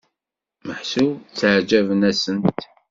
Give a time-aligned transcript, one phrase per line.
[0.67, 2.59] Meḥsub tteɛǧaben-asent?